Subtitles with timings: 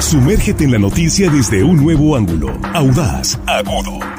[0.00, 3.98] Sumérgete en la noticia desde un nuevo ángulo, audaz, agudo,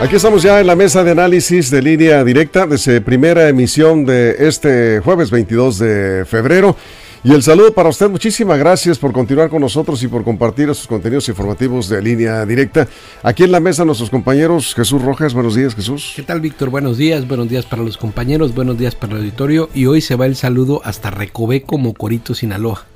[0.00, 4.34] Aquí estamos ya en la mesa de análisis de línea directa desde primera emisión de
[4.48, 6.74] este jueves 22 de febrero.
[7.22, 10.86] Y el saludo para usted, muchísimas gracias por continuar con nosotros y por compartir estos
[10.86, 12.88] contenidos informativos de línea directa.
[13.22, 16.14] Aquí en la mesa nuestros compañeros Jesús Rojas, buenos días Jesús.
[16.16, 16.70] ¿Qué tal Víctor?
[16.70, 20.16] Buenos días, buenos días para los compañeros, buenos días para el auditorio y hoy se
[20.16, 22.86] va el saludo hasta Recoveco, Mocorito, Sinaloa.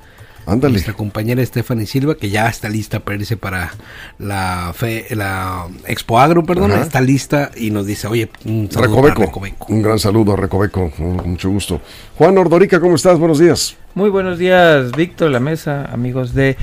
[0.47, 0.73] Ándale.
[0.73, 3.71] Nuestra compañera Stephanie Silva, que ya está lista para irse para
[4.19, 6.81] la, fe, la Expo Agro, perdón, Ajá.
[6.83, 9.13] está lista y nos dice, oye, un saludo Recoveco.
[9.15, 9.65] para Recoveco.
[9.69, 11.81] Un gran saludo a Recoveco, con mucho gusto.
[12.17, 13.17] Juan Ordorica, ¿cómo estás?
[13.17, 13.75] Buenos días.
[13.95, 16.57] Muy buenos días, Víctor, la mesa, amigos de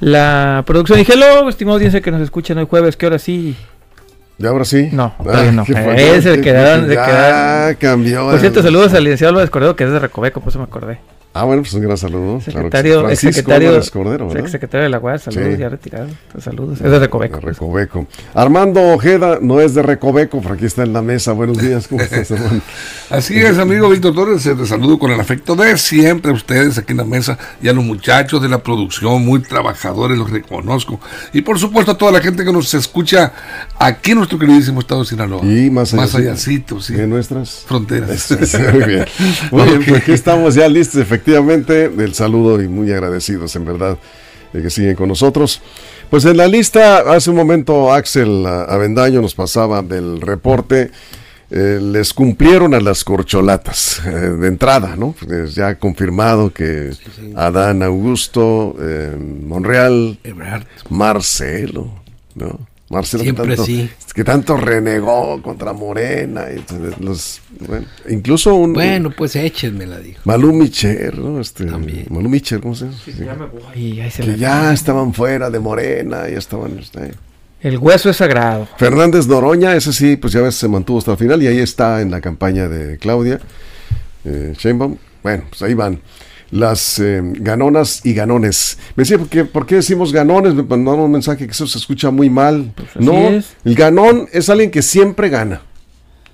[0.00, 0.98] la producción.
[1.00, 3.54] Y hello, estimado audiencia que nos escuchan hoy jueves, que ahora sí.
[4.38, 4.88] ¿Ya ahora sí?
[4.92, 5.62] No, todavía no.
[5.66, 7.74] Eh, se quedaron- se ya quedaron.
[7.76, 8.30] cambió.
[8.30, 10.98] Por cierto, saludos al licenciado Álvarez Cordero, que es de Recoveco, por eso me acordé.
[11.38, 12.38] Ah, bueno, pues un gran saludo.
[12.44, 12.70] claro
[13.08, 13.30] que sí.
[13.30, 14.42] Secretario, Cordero, ¿verdad?
[14.42, 15.58] exsecretario de la UAS, saludos, Sí.
[15.60, 16.08] ya retirado.
[16.40, 17.36] Saludos, es de Recoveco.
[17.40, 18.06] De Recoveco.
[18.32, 21.32] Armando Ojeda no es de Recoveco, pero aquí está en la mesa.
[21.32, 22.62] Buenos días, ¿cómo estás, hermano?
[23.10, 26.78] Así es, amigo Víctor Torres, eh, te saludo con el afecto de siempre a ustedes
[26.78, 30.98] aquí en la mesa y a los muchachos de la producción, muy trabajadores, los reconozco.
[31.34, 33.32] Y por supuesto a toda la gente que nos escucha
[33.78, 35.44] aquí en nuestro queridísimo estado de Sinaloa.
[35.44, 36.02] Y más allá.
[36.02, 36.94] Más allácito, sí.
[36.94, 38.30] De nuestras Fronteras.
[38.72, 39.04] Muy bien.
[39.50, 43.98] Muy bien, pues aquí estamos ya listos, efectivamente, del saludo y muy agradecidos, en verdad,
[44.52, 45.60] de que siguen con nosotros.
[46.10, 50.90] Pues en la lista, hace un momento Axel ah, Avendaño nos pasaba del reporte.
[51.50, 55.14] eh, les cumplieron a las corcholatas eh, de entrada, ¿no?
[55.24, 56.90] Pues ya confirmado que
[57.36, 60.66] Adán Augusto, eh, Monreal, Ebrard.
[60.90, 61.88] Marcelo,
[62.34, 62.58] ¿no?
[62.88, 63.90] Marcelo Siempre que tanto, sí.
[64.14, 66.62] que tanto renegó contra Morena, y
[67.02, 70.20] los, bueno, incluso un Bueno, pues échenmela, dijo.
[70.24, 71.40] Malú Micher, ¿no?
[71.40, 72.06] Este, También.
[72.10, 72.96] Malú Micher, ¿cómo se llama?
[73.04, 73.12] Sí.
[73.18, 76.78] Ya me voy, ahí se Que me- ya estaban fuera de Morena, ya estaban.
[76.78, 77.12] este,
[77.60, 78.68] El hueso es sagrado.
[78.78, 82.00] Fernández Noroña, ese sí, pues ya ves, se mantuvo hasta el final y ahí está
[82.02, 83.40] en la campaña de Claudia
[84.24, 84.96] eh, Sheinbaum.
[85.24, 86.00] Bueno, pues ahí van
[86.50, 88.78] las eh, ganonas y ganones.
[88.94, 90.54] Me decía, ¿por qué, por qué decimos ganones?
[90.54, 92.72] Me mandaron un mensaje que eso se escucha muy mal.
[92.94, 93.56] así no, es.
[93.64, 95.62] el ganón es alguien que siempre gana.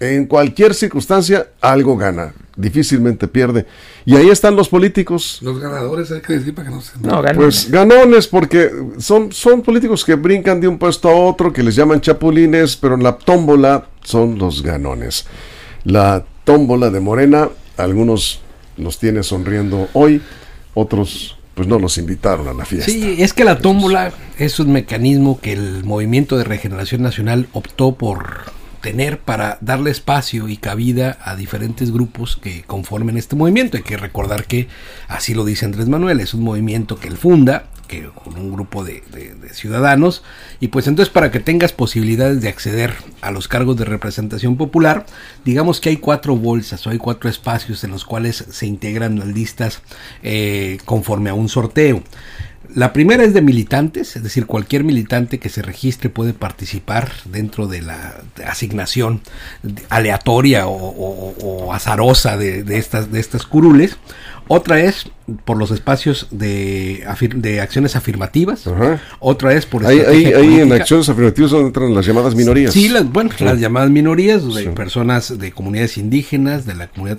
[0.00, 2.34] En cualquier circunstancia, algo gana.
[2.56, 3.66] Difícilmente pierde.
[4.04, 5.38] Y ahí están los políticos.
[5.42, 6.98] Los ganadores hay que decir para que no se...
[6.98, 7.36] No, ganones.
[7.36, 11.76] Pues ganones, porque son, son políticos que brincan de un puesto a otro, que les
[11.76, 15.24] llaman chapulines, pero en la tómbola son los ganones.
[15.84, 18.41] La tómbola de Morena, algunos
[18.76, 20.22] los tiene sonriendo hoy,
[20.74, 22.90] otros pues no los invitaron a la fiesta.
[22.90, 27.94] Sí, es que la tómbola es un mecanismo que el Movimiento de Regeneración Nacional optó
[27.94, 33.76] por tener para darle espacio y cabida a diferentes grupos que conformen este movimiento.
[33.76, 34.68] Hay que recordar que
[35.08, 37.66] así lo dice Andrés Manuel, es un movimiento que él funda,
[38.14, 39.02] con un grupo de
[39.52, 40.22] ciudadanos,
[40.60, 45.06] y pues entonces para que tengas posibilidades de acceder a los cargos de representación popular,
[45.44, 49.28] digamos que hay cuatro bolsas o hay cuatro espacios en los cuales se integran las
[49.28, 49.82] listas
[50.22, 52.02] eh, conforme a un sorteo.
[52.74, 57.66] La primera es de militantes, es decir, cualquier militante que se registre puede participar dentro
[57.66, 58.14] de la
[58.46, 59.20] asignación
[59.90, 61.34] aleatoria o, o-
[61.66, 63.96] o azarosa de, de estas, de estas curules.
[64.48, 65.10] Otra es
[65.44, 68.66] por los espacios de, afir- de acciones afirmativas.
[68.66, 69.00] Ajá.
[69.20, 72.72] Otra es por Ahí, ahí, ahí en acciones afirmativas donde entran las llamadas minorías.
[72.72, 74.68] Sí, las, bueno, las llamadas minorías, de Sí.
[74.70, 77.18] personas de comunidades indígenas, de la comunidad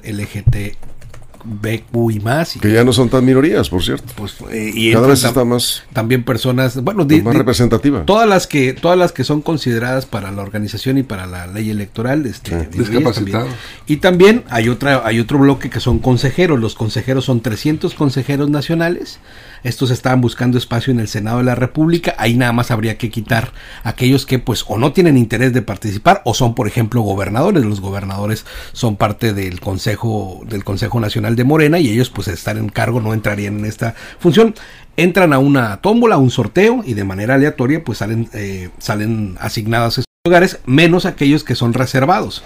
[1.45, 2.55] LGTBQ y más.
[2.55, 4.11] y, Que ya no son tan minorías, por cierto.
[4.15, 8.05] pues, eh, y Cada vez está más, también personas, bueno, di- más representativa.
[8.05, 11.69] todas las que todas las que son consideradas para la organización y para la ley
[11.69, 12.79] electoral este, Sí.
[12.79, 13.49] Discapacitados.
[13.87, 18.49] y también hay otra hay otro bloque que son consejeros los consejeros son 300 consejeros
[18.49, 19.19] nacionales
[19.63, 23.09] estos estaban buscando espacio en el Senado de la República ahí nada más habría que
[23.09, 23.51] quitar
[23.83, 27.81] aquellos que pues o no tienen interés de participar o son por ejemplo gobernadores los
[27.81, 32.69] gobernadores son parte del consejo del Consejo Nacional de Morena y ellos pues están en
[32.69, 34.55] cargo no entrarían en esta función
[34.97, 39.35] entran a una tómbola, a un sorteo y de manera aleatoria pues salen, eh, salen
[39.39, 42.43] asignados estos lugares, menos aquellos que son reservados.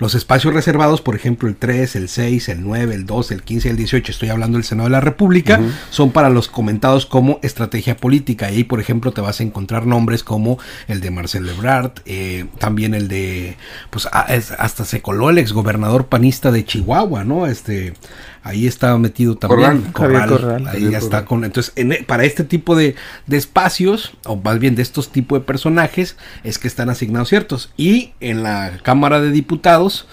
[0.00, 3.68] Los espacios reservados, por ejemplo, el 3, el 6, el 9, el 2, el 15,
[3.68, 5.60] el 18, estoy hablando del Senado de la República,
[5.90, 8.50] son para los comentados como estrategia política.
[8.50, 10.58] Y ahí, por ejemplo, te vas a encontrar nombres como
[10.88, 13.58] el de Marcel Lebrard, eh, también el de,
[13.90, 17.46] pues hasta se coló el exgobernador panista de Chihuahua, ¿no?
[17.46, 17.92] Este,
[18.42, 22.94] ahí está metido también Corral, ahí ya está con entonces e, para este tipo de,
[23.26, 27.72] de, espacios o más bien de estos tipos de personajes es que están asignados ciertos.
[27.76, 30.06] Y en la Cámara de Diputados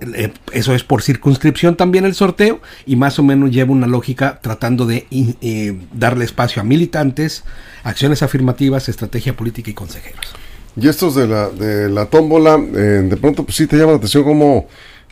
[0.00, 4.38] eh, eso es por circunscripción también el sorteo y más o menos lleva una lógica
[4.40, 7.44] tratando de eh, darle espacio a militantes,
[7.82, 10.34] acciones afirmativas, estrategia política y consejeros.
[10.76, 13.98] Y estos de la, de la tómbola, eh, de pronto pues sí te llama la
[13.98, 14.68] atención cómo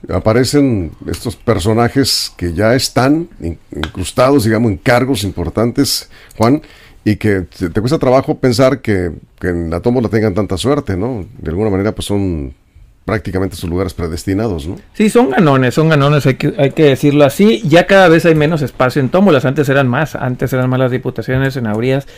[0.08, 6.62] aparecen estos personajes que ya están incrustados, digamos, en cargos importantes, Juan,
[7.04, 11.25] y que te, cuesta trabajo pensar que, que en la tómbola tengan tanta suerte, ¿no?
[11.38, 12.54] De alguna manera pues son
[13.04, 14.76] prácticamente sus lugares predestinados, ¿no?
[14.93, 17.62] Sí, son ganones, son ganones, hay que, hay que decirlo así.
[17.64, 20.90] Ya cada vez hay menos espacio en tómbolas, antes eran más, antes eran más las
[20.90, 22.08] diputaciones, senadrías,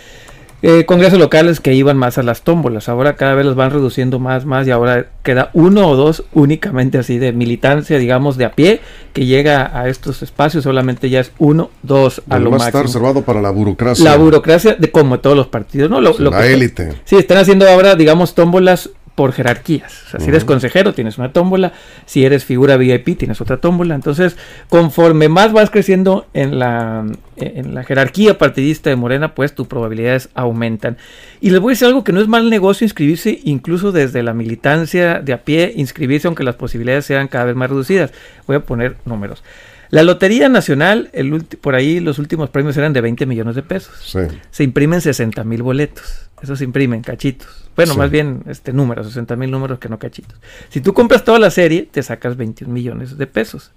[0.62, 2.88] eh, congresos locales que iban más a las tómbolas.
[2.88, 6.99] Ahora cada vez los van reduciendo más, más y ahora queda uno o dos únicamente
[6.99, 8.81] así de militancia, digamos, de a pie,
[9.12, 12.66] que llega a estos espacios, solamente ya es uno, dos a lo máximo.
[12.66, 14.05] está reservado para la burocracia.
[14.05, 16.00] La burocracia, de como todos los partidos, ¿no?
[16.00, 16.94] Lo, la élite.
[17.04, 20.04] Sí, están haciendo ahora, digamos, tómbolas por jerarquías.
[20.06, 21.72] O sea, si eres consejero, tienes una tómbola.
[22.06, 23.96] Si eres figura VIP, tienes otra tómbola.
[23.96, 24.36] Entonces,
[24.68, 27.04] conforme más vas creciendo en la,
[27.34, 30.98] en la jerarquía partidista de Morena, pues tus probabilidades aumentan.
[31.40, 34.34] Y les voy a decir algo que no es mal negocio inscribirse incluso desde la
[34.34, 38.12] militancia de a pie, inscribirse aunque las posibilidades sean cada vez más reducidas.
[38.46, 39.42] Voy a poner números.
[39.90, 44.17] La Lotería Nacional, el por ahí los últimos premios eran de 20 millones de pesos.
[44.50, 46.29] Se imprimen 60 mil boletos.
[46.43, 47.69] Eso se imprimen cachitos.
[47.75, 50.38] Bueno, más bien este número, 60 mil números que no cachitos.
[50.69, 53.73] Si tú compras toda la serie, te sacas 21 millones de pesos.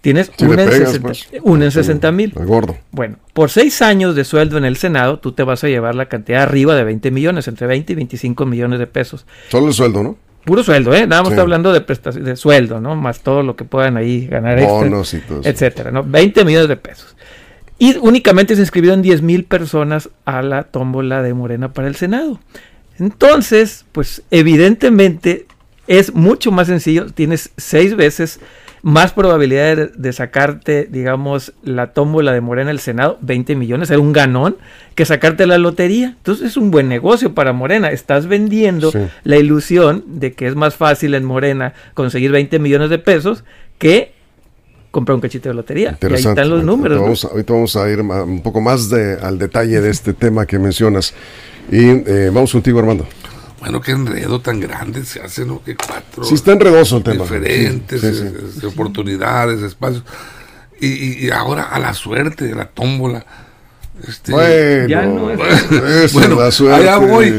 [0.00, 2.32] Tienes una, en 60, mil.
[2.34, 2.76] Gordo.
[2.90, 6.10] Bueno, por seis años de sueldo en el Senado, tú te vas a llevar la
[6.10, 9.24] cantidad arriba de 20 millones, entre 20 y 25 millones de pesos.
[9.48, 10.18] Solo el sueldo, ¿no?
[10.44, 11.06] Puro sueldo, ¿eh?
[11.06, 12.96] Nada más está hablando de prestación, de sueldo, ¿no?
[12.96, 16.02] Más todo lo que puedan ahí ganar Bonos y todo etcétera, ¿no?
[16.02, 17.16] 20 millones de pesos.
[17.78, 22.38] Y únicamente se inscribieron 10 mil personas a la tómbola de Morena para el Senado.
[22.98, 25.46] Entonces, pues evidentemente
[25.86, 28.40] es mucho más sencillo, tienes seis veces
[28.84, 34.12] más probabilidad de, sacarte, digamos, la tómbola de Morena el Senado, 20 millones, era un
[34.12, 34.58] ganón,
[34.94, 36.08] que sacarte la lotería.
[36.18, 37.90] Entonces es un buen negocio para Morena.
[37.90, 38.92] Estás vendiendo
[39.22, 43.42] la ilusión de que es más fácil en Morena conseguir 20 millones de pesos
[43.78, 44.12] que
[44.90, 45.96] comprar un cachito de lotería.
[46.02, 47.00] Y ahí están los números.
[47.00, 50.58] Vamos, Ahorita vamos a ir un poco más de, al detalle de este tema que
[50.58, 51.14] mencionas.
[51.72, 53.06] Y eh, vamos contigo, Armando.
[53.64, 55.62] Bueno, qué enredo tan grande se hace, ¿no?
[55.64, 56.22] Que cuatro.
[56.22, 57.24] Sí, está enredoso el tema.
[57.24, 60.04] Diferentes oportunidades, espacios.
[60.78, 63.24] Y, y, ahora a la suerte, la tómbola.
[64.06, 66.82] Este, bueno, ya no es bueno, la suerte.
[66.82, 67.32] allá voy.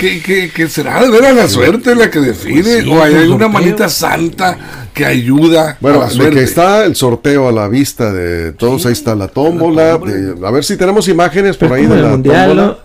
[0.00, 2.82] ¿Qué, qué, será de veras la suerte la que define?
[2.90, 4.58] ¿O hay una manita santa
[4.92, 6.34] que ayuda bueno, a la suerte?
[6.34, 9.92] que está el sorteo a la vista de todos, ahí está la tómbola.
[9.92, 12.78] a ver si tenemos imágenes por ahí de la tómbola.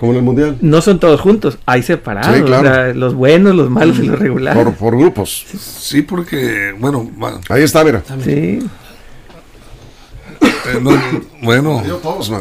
[0.00, 0.56] Como en el mundial.
[0.62, 2.96] No son todos juntos, hay separados.
[2.96, 4.74] los buenos, los malos y los regulares.
[4.78, 5.44] Por, grupos.
[5.58, 7.10] Sí, porque, bueno,
[7.50, 8.02] Ahí está, mira.
[8.24, 8.60] Sí.
[10.40, 10.78] Eh,
[11.42, 11.82] bueno.
[12.02, 12.30] Todos,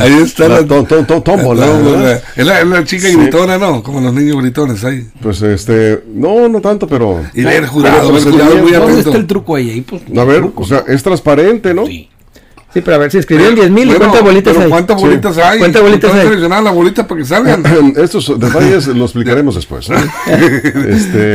[0.00, 2.22] ahí está la, tómbola.
[2.36, 3.82] Es la, chica gritona, ¿no?
[3.82, 5.08] Como los niños gritones ahí.
[5.20, 7.20] Pues este, no, no tanto, pero.
[7.34, 9.80] Y ver jurado, ver jurado muy ¿Dónde está el truco ahí?
[9.80, 11.84] Pues, a ver, o sea, es transparente, ¿no?
[11.86, 12.08] Sí.
[12.72, 14.68] Sí, pero a ver, si escribieron 10 mil, ¿cuántas bolitas hay?
[14.70, 15.58] ¿Cuántas bolitas hay?
[15.58, 16.22] ¿Cuántas bolitas hay?
[16.22, 17.64] seleccionar la bolita para que salgan.
[17.96, 19.90] Estos detalles los explicaremos después.
[20.26, 21.34] este,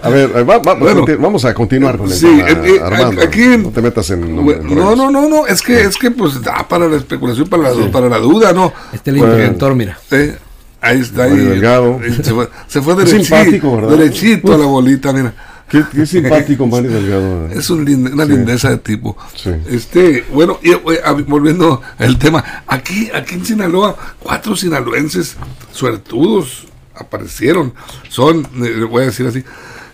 [0.00, 3.20] a ver, va, va, bueno, vamos a continuar con el sí, tema, eh, eh, Armando.
[3.20, 4.36] Aquí, no te metas en...
[4.36, 7.70] no, no, no, no, es que, es que pues da para la especulación, para la,
[7.74, 7.88] sí.
[7.90, 8.72] para la duda, ¿no?
[8.92, 9.98] Este es el interventor, mira.
[10.12, 10.36] Eh,
[10.80, 11.24] ahí está.
[11.24, 11.98] Ahí, Delgado.
[12.22, 15.34] Se fue, se fue derechito, derechito a la bolita, mira.
[15.68, 17.48] Qué, simpático Mario Delgado.
[17.48, 17.80] Es un
[18.12, 19.16] una lindeza de tipo.
[19.68, 20.74] Este, bueno, y,
[21.24, 25.36] volviendo al tema, aquí, aquí en Sinaloa, cuatro sinaloenses
[25.72, 27.74] suertudos aparecieron.
[28.08, 29.44] Son, le voy a decir así,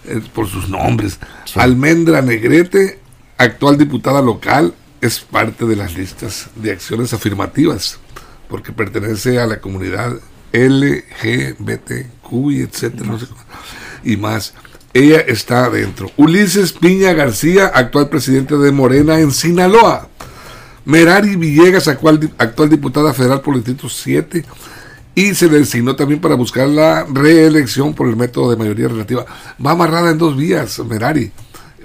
[0.06, 1.18] eh, por sus nombres.
[1.54, 2.98] Almendra Negrete,
[3.38, 7.98] actual diputada local, es parte de las listas de acciones afirmativas,
[8.48, 10.18] porque pertenece a la comunidad
[10.52, 13.26] LGBTQ y etcétera, no sé,
[14.04, 14.54] y más.
[14.94, 16.10] Ella está adentro.
[16.16, 20.08] Ulises Piña García, actual presidente de Morena en Sinaloa.
[20.84, 24.44] Merari Villegas, actual, actual diputada federal por el Distrito 7.
[25.14, 29.24] y se le designó también para buscar la reelección por el método de mayoría relativa.
[29.64, 31.30] Va amarrada en dos vías, Merari.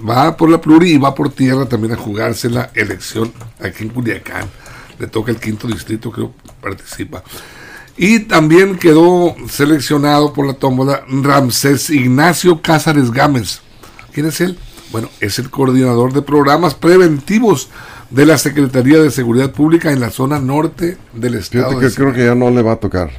[0.07, 3.89] Va por la pluri y va por tierra también a jugarse la elección aquí en
[3.89, 4.45] Culiacán.
[4.99, 7.23] Le toca el quinto distrito, creo, participa.
[7.97, 13.61] Y también quedó seleccionado por la tómbola Ramsés Ignacio Cázares Gámez.
[14.13, 14.57] ¿Quién es él?
[14.91, 17.69] Bueno, es el coordinador de programas preventivos
[18.09, 21.69] de la Secretaría de Seguridad Pública en la zona norte del estado.
[21.69, 23.09] Fíjate que creo que ya no le va a tocar.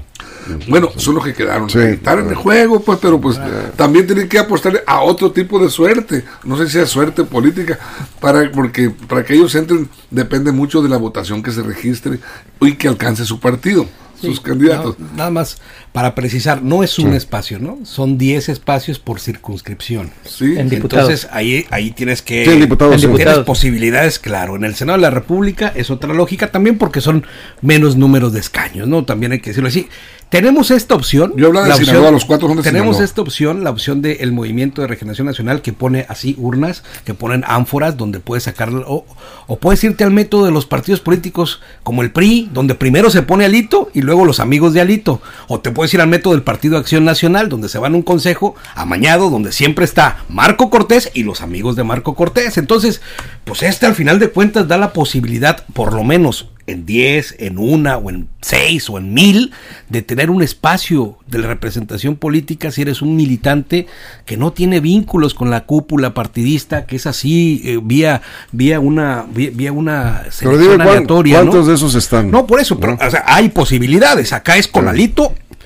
[0.69, 1.69] Bueno, son los que quedaron.
[1.69, 1.79] Sí.
[1.79, 3.39] Están en el juego, pues, pero pues
[3.77, 6.25] también tienen que apostar a otro tipo de suerte.
[6.45, 7.79] No sé si sea suerte política,
[8.21, 12.19] para, porque para que ellos entren depende mucho de la votación que se registre
[12.61, 13.87] y que alcance su partido,
[14.21, 14.99] sus candidatos.
[14.99, 15.59] No, nada más
[15.93, 17.79] para precisar, no es un espacio, ¿no?
[17.85, 20.11] Son 10 espacios por circunscripción.
[20.25, 20.55] Sí.
[20.57, 20.73] En.
[20.73, 22.45] Entonces ahí, ahí tienes que...
[22.45, 23.07] Sí, en diputados, En sí.
[23.07, 23.33] diputados.
[23.33, 24.57] Tienes posibilidades, claro.
[24.57, 27.27] En el Senado de la República es otra lógica también porque son
[27.63, 29.05] menos números de escaños, ¿no?
[29.05, 29.89] También hay que decirlo así.
[30.31, 31.33] Tenemos esta opción.
[31.37, 33.05] Yo hablaba de Sinaloa, los cuatro son de Tenemos Sinaloa.
[33.05, 37.45] esta opción, la opción del Movimiento de Regeneración Nacional que pone así urnas, que ponen
[37.47, 39.07] ánforas donde puedes sacar, o,
[39.47, 43.23] o puedes irte al método de los partidos políticos como el PRI, donde primero se
[43.23, 45.23] pone Alito y luego los amigos de Alito.
[45.47, 48.03] O te puedes ir al método del Partido Acción Nacional, donde se van a un
[48.03, 52.59] consejo amañado, donde siempre está Marco Cortés y los amigos de Marco Cortés.
[52.59, 53.01] Entonces,
[53.45, 57.59] pues este al final de cuentas da la posibilidad, por lo menos en 10, en
[57.59, 59.51] una o en 6 o en 1000,
[59.89, 63.87] de tener un espacio de representación política si eres un militante
[64.27, 68.23] que no tiene vínculos con la cúpula partidista, que es así, eh, vía,
[68.53, 71.37] vía una, vía, vía una Pero selección dime cuán- aleatoria.
[71.41, 71.67] cuántos ¿no?
[71.67, 72.31] de esos están.
[72.31, 73.07] No, por eso, pero, ¿No?
[73.07, 74.33] o sea, hay posibilidades.
[74.33, 74.91] Acá es con Sí.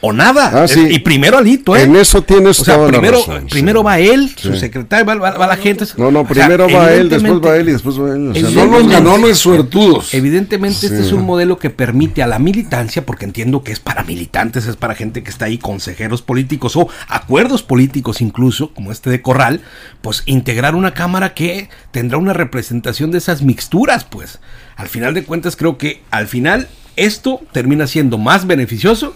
[0.04, 0.50] O nada.
[0.52, 0.84] Ah, Es- sí.
[0.90, 1.82] Y primero Alito, ¿eh?
[1.84, 3.84] En eso tienes o sea, toda la primero, razón, primero sí.
[3.86, 4.48] va él, Sí.
[4.48, 5.84] su secretario, va, va- va la gente.
[5.96, 8.30] No, no, O sea, primero va él, después va él y después va él.
[8.30, 10.12] o sea, no- los Evidentemente- ganones suertudos.
[10.12, 14.02] Evidentemente este es un modelo que permite a la militancia, porque entiendo que es para
[14.02, 19.08] militantes, es para gente que está ahí, consejeros políticos o acuerdos políticos incluso, como este
[19.08, 19.60] de Corral,
[20.00, 24.40] pues integrar una cámara que tendrá una representación de esas mixturas, pues.
[24.74, 26.66] Al final de cuentas creo que al final
[26.96, 29.14] esto termina siendo más beneficioso,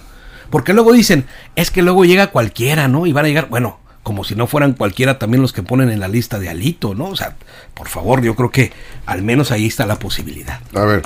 [0.51, 1.25] porque luego dicen,
[1.55, 3.07] es que luego llega cualquiera, ¿no?
[3.07, 5.99] Y van a llegar, bueno, como si no fueran cualquiera también los que ponen en
[6.01, 7.07] la lista de Alito, ¿no?
[7.07, 7.35] O sea,
[7.75, 8.73] por favor, yo creo que
[9.07, 10.61] al menos ahí está la posibilidad.
[10.75, 11.03] A ver,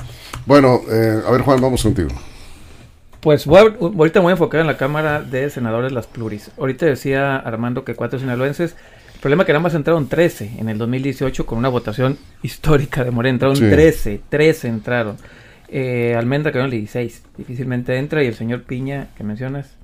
[0.46, 2.10] bueno, eh, a ver Juan, vamos contigo.
[3.20, 6.50] Pues voy a- ahorita me voy a enfocar en la Cámara de Senadores las pluris.
[6.58, 8.74] Ahorita decía Armando que cuatro sinaloenses.
[9.14, 13.04] El problema es que nada más entraron 13 en el 2018 con una votación histórica
[13.04, 13.34] de Morena.
[13.34, 13.68] Entraron Sí.
[13.68, 15.18] 13, 13 entraron.
[15.72, 17.22] Eh, Almendra quedó en el 16.
[17.38, 19.76] Difícilmente entra y el señor Piña que mencionas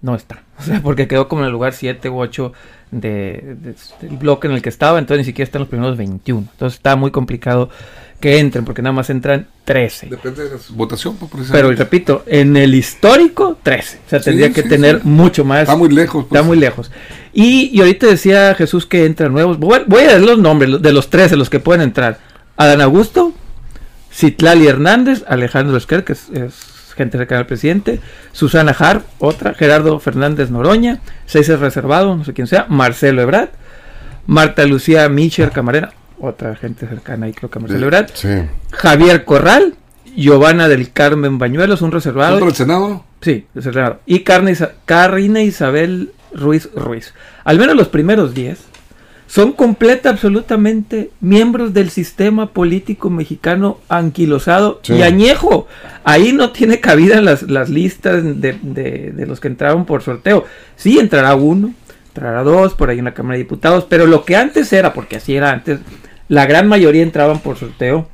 [0.00, 0.42] no está.
[0.58, 2.52] O sea, porque quedó como en el lugar 7 u 8
[2.92, 3.74] de, de-
[4.08, 4.98] del bloque en el que estaba.
[5.00, 6.46] Entonces ni siquiera están los primeros 21.
[6.52, 7.68] Entonces está muy complicado
[8.20, 10.06] que entren porque nada más entran 13.
[10.08, 13.98] Depende de la votación, pues, Pero y repito, en el histórico, 13.
[14.06, 15.08] O sea, Sí, tendría que sí, tener sí.
[15.08, 15.62] mucho más.
[15.62, 16.26] Está muy lejos.
[16.28, 16.38] pues.
[16.38, 16.92] Está muy lejos.
[17.32, 19.58] Y, y ahorita decía Jesús que entran nuevos.
[19.58, 22.20] Voy, voy a leer los nombres de los 13, los que pueden entrar.
[22.56, 23.32] Adán Augusto,
[24.12, 26.54] Citlali Hernández, Alejandro Esquer, que es, es
[26.94, 28.00] gente cercana al presidente,
[28.32, 33.48] Susana Harp, otra, Gerardo Fernández Noroña, César Reservado, no sé quién sea, Marcelo Ebrard,
[34.26, 38.28] Marta Lucía Micher Camarena, otra gente cercana ahí creo que a Marcelo Ebrard, Sí.
[38.72, 39.74] Javier Corral,
[40.14, 42.34] Giovanna del Carmen Bañuelos, un reservado.
[42.34, 43.04] ¿Otro del Senado?
[43.22, 44.00] Sí, reservado.
[44.04, 47.14] Y Carne Isa- Karina Isabel Ruiz Ruiz.
[47.44, 48.58] Al menos los primeros 10
[49.32, 54.92] son completa, absolutamente miembros del sistema político mexicano anquilosado Sí.
[54.92, 55.66] y añejo.
[56.04, 60.44] Ahí no tiene cabida las, las listas de, de- de los que entraron por sorteo.
[60.76, 61.72] Sí, entrará uno,
[62.08, 65.16] entrará dos por ahí en la Cámara de Diputados, pero lo que antes era, porque
[65.16, 65.80] así era antes,
[66.28, 68.06] la gran mayoría entraban por sorteo.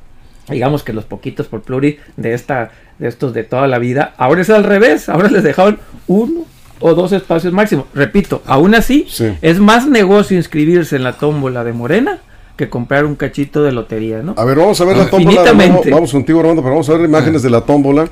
[0.47, 4.41] Digamos que los poquitos por pluri de esta de estos de toda la vida, ahora
[4.41, 6.38] es al revés, ahora les dejaron uno
[6.79, 7.87] o dos espacios máximo.
[7.93, 9.25] Repito, aún así Sí.
[9.41, 12.19] es más negocio inscribirse en la tómbola de Morena
[12.55, 14.33] que comprar un cachito de lotería, ¿no?
[14.37, 15.31] A ver, vamos a ver la tómbola.
[15.31, 15.73] Infinitamente.
[15.91, 18.09] Vamos, vamos contigo, Armando, pero vamos a ver imágenes de la tómbola.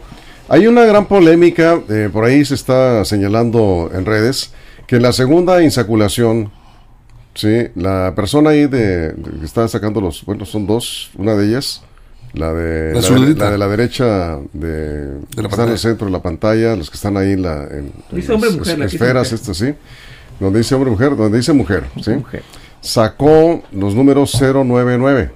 [0.49, 4.53] Hay una gran polémica, eh, por ahí se está señalando en redes,
[4.87, 6.49] que en la segunda insaculación,
[7.33, 11.47] sí, la persona ahí de, de- que está sacando los, bueno, son dos, una de
[11.49, 11.83] ellas,
[12.37, 15.77] la de La la, de, la de la derecha de, la que está en el
[15.79, 18.57] centro de la pantalla, los que están ahí en la en, Dice en hombre, las
[18.59, 19.73] mujer, esferas, esto sí,
[20.39, 22.43] donde dice hombre mujer, donde dice mujer, sí Mujer.
[22.81, 25.31] sacó los números 099.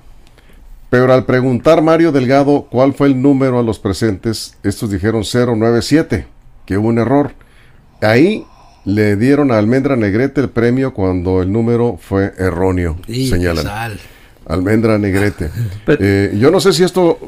[0.89, 6.27] Pero al preguntar Mario Delgado cuál fue el número a los presentes, estos dijeron 097,
[6.65, 7.31] que hubo un error.
[8.01, 8.46] Ahí
[8.84, 13.63] le dieron a Almendra Negrete el premio cuando el número fue erróneo, Y señalan.
[13.63, 14.00] sal.
[14.45, 15.50] Almendra Negrete.
[15.88, 17.19] Eh, yo no sé si esto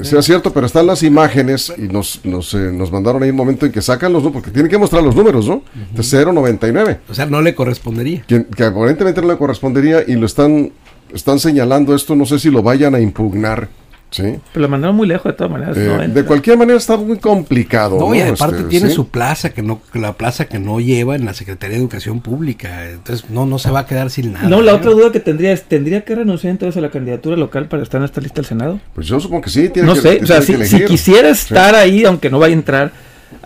[0.00, 3.66] sea cierto, pero están las imágenes y nos, nos, eh, nos mandaron ahí un momento
[3.66, 5.62] en que sacan los números, porque tienen que mostrar los números, ¿no?
[5.92, 6.98] De 0.99.
[7.08, 8.22] O sea, no le correspondería.
[8.26, 10.72] Que, que aparentemente no le correspondería y lo están,
[11.12, 13.68] están señalando esto, no sé si lo vayan a impugnar.
[14.10, 14.22] Sí.
[14.52, 15.76] Pero lo mandaron muy lejos de todas maneras.
[15.76, 17.98] Eh, no de cualquier manera está muy complicado.
[17.98, 18.94] No, y aparte Este, tiene ¿sí?
[18.94, 22.20] su plaza que no, que la plaza que no lleva en la Secretaría de Educación
[22.20, 22.88] Pública.
[22.88, 24.48] Entonces no, no se va a quedar sin nada.
[24.48, 24.74] No, la ¿eh?
[24.76, 28.00] otra duda que tendría es, ¿tendría que renunciar entonces a la candidatura local para estar
[28.00, 28.80] en esta lista del Senado?
[28.94, 29.68] Pues yo supongo que sí.
[29.68, 30.54] Tiene No que- sé, o sea, si,
[30.86, 31.40] quisiera Sí.
[31.42, 32.92] estar ahí, aunque no vaya a entrar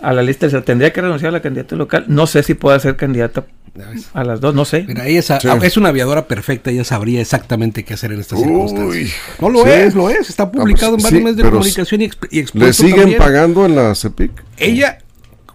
[0.01, 2.05] a la lista del Senado, tendría que renunciar a la candidatura local.
[2.07, 3.43] No sé si pueda ser candidata.
[4.13, 4.83] A las dos, no sé.
[4.87, 5.47] Mira, ella Sí.
[5.63, 8.45] es una aviadora perfecta, ella sabría exactamente qué hacer en estas Uy.
[8.45, 9.11] circunstancias.
[9.39, 9.69] No lo Sí.
[9.71, 12.59] es, lo es, está publicado pues, en varios sí, medios de comunicación y, exp- y
[12.59, 13.17] ¿Le siguen también.
[13.19, 14.31] pagando en la CEPIC?
[14.57, 14.99] Ella,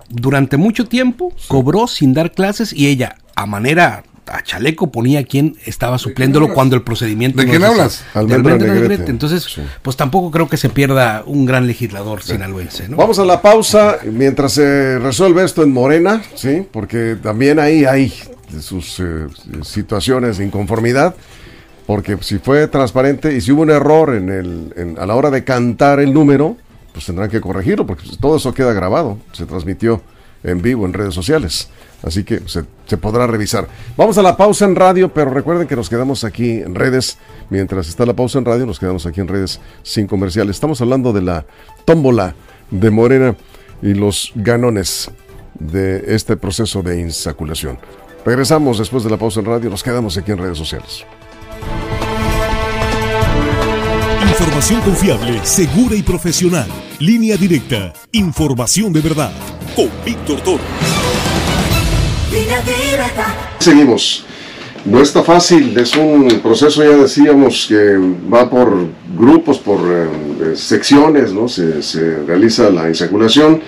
[0.08, 5.24] durante mucho tiempo, cobró sin dar clases y ella, a manera a chaleco, ponía a
[5.24, 7.38] quien estaba supliéndolo cuando el procedimiento.
[7.38, 8.04] ¿De no quién hablas?
[8.14, 9.10] Almendra Negrete.
[9.10, 9.62] Entonces, Sí.
[9.82, 12.96] pues tampoco creo que se pierda un gran legislador sinaloense, ¿no?
[12.96, 16.66] Vamos a la pausa mientras se resuelve esto en Morena, ¿sí?
[16.70, 18.12] Porque también ahí hay
[18.60, 19.26] sus eh,
[19.62, 21.14] situaciones de inconformidad.
[21.86, 25.30] Porque si fue transparente y si hubo un error en el, en- a la hora
[25.30, 26.56] de cantar el número,
[26.92, 30.02] pues tendrán que corregirlo, porque todo eso queda grabado, se transmitió
[30.42, 31.68] en vivo en redes sociales.
[32.02, 33.66] Así que se, podrá revisar.
[33.96, 37.18] Vamos a la pausa en radio, pero recuerden que nos quedamos aquí en redes.
[37.50, 40.56] Mientras está la pausa en radio, nos quedamos aquí en redes sin comerciales.
[40.56, 41.44] Estamos hablando de la
[41.84, 42.34] tómbola
[42.70, 43.36] de Morena
[43.82, 45.10] y los ganones
[45.58, 47.78] de este proceso de insaculación.
[48.24, 51.04] Regresamos después de la pausa en radio, nos quedamos aquí en redes sociales.
[54.28, 56.68] Información confiable, segura y profesional.
[57.00, 57.92] Línea directa.
[58.12, 59.32] Información de verdad.
[59.78, 60.58] Con Víctor Toro.
[63.60, 64.24] Seguimos.
[64.84, 67.96] No está fácil, es un proceso, ya decíamos, que
[68.32, 68.76] va por
[69.16, 71.48] grupos, por eh, secciones, ¿no?
[71.48, 73.62] Se, se realiza la insaculación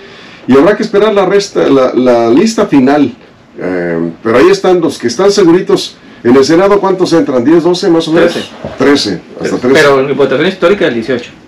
[0.49, 3.15] y habrá que esperar la, resta, la, la lista final.
[3.57, 5.97] Eh, pero ahí están los que están seguritos.
[6.25, 7.47] En el Senado, ¿cuántos entran?
[7.47, 8.51] ¿10, 12 más o menos?
[8.79, 9.21] 13.
[9.41, 9.69] hasta 13.
[9.73, 11.40] Pero en votación histórica el 18.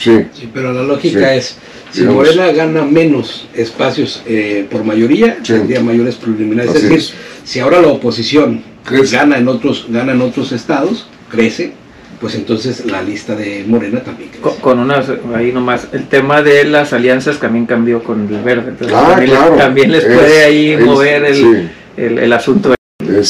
[0.00, 0.24] Sí.
[0.32, 1.36] Sí, pero la lógica Sí.
[1.38, 1.56] es,
[1.92, 2.24] si Digamos.
[2.26, 5.52] Morena gana menos espacios eh, por mayoría, Sí.
[5.52, 6.70] tendría mayores preliminares.
[6.70, 7.14] Así es decir, es.
[7.44, 9.16] si ahora la oposición Crece.
[9.16, 11.72] gana en otros gana en otros estados, crece,
[12.20, 14.42] pues entonces la lista de Morena también crece.
[14.42, 18.70] Con, con unas, ahí nomás, el tema de las alianzas también cambió con el verde.
[18.70, 19.54] Entonces Ah, también, les- claro.
[19.56, 21.68] también les Es- puede ahí es- mover el, sí.
[21.98, 22.74] el, el asunto.
[23.06, 23.22] Eh,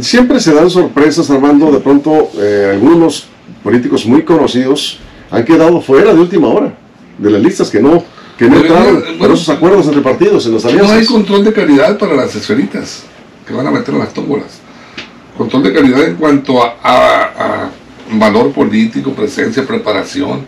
[0.00, 1.70] siempre se dan sorpresas, Armando.
[1.72, 3.28] De pronto, eh, algunos
[3.62, 4.98] políticos muy conocidos
[5.30, 6.74] han quedado fuera de última hora
[7.18, 8.02] de las listas que no,
[8.38, 11.08] que no entraron bueno, esos acuerdos entre partidos en las No hay alianzas.
[11.08, 13.02] control de calidad para las esferitas
[13.46, 14.60] que van a meter en las tómbolas.
[15.36, 17.24] Control de calidad en cuanto a, a-
[17.64, 17.70] a
[18.12, 20.44] valor político, presencia, preparación.